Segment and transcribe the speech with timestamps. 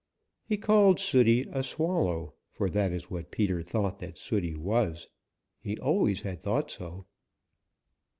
[0.43, 5.07] He called Sooty a Swallow, for that is what Peter thought that Sooty was.
[5.59, 7.05] He always had thought so.